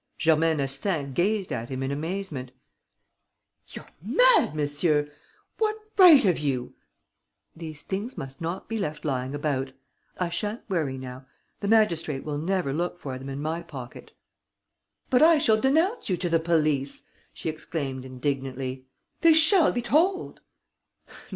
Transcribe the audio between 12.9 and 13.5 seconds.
for them in